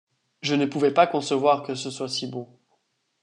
Je 0.41 0.55
ne 0.55 0.65
pouvais 0.65 0.91
pas 0.95 1.05
concevoir 1.05 1.61
que 1.61 1.75
ce 1.75 1.91
soit 1.91 2.09
si 2.09 2.25
bon. 2.25 2.49